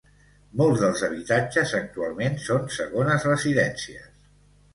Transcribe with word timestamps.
Molts 0.61 0.79
dels 0.83 1.03
habitatges 1.07 1.73
actualment 1.81 2.39
són 2.47 2.67
segones 2.79 3.29
residències. 3.31 4.11